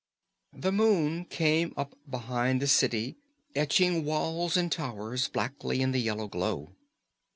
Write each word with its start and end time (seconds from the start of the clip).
The 0.57 0.71
moon 0.71 1.25
came 1.25 1.75
up 1.77 1.95
behind 2.09 2.59
the 2.59 2.65
city, 2.67 3.17
etching 3.53 4.03
walls 4.03 4.57
and 4.57 4.71
towers 4.71 5.29
blackly 5.29 5.79
in 5.81 5.91
the 5.91 6.01
yellow 6.01 6.27
glow. 6.27 6.71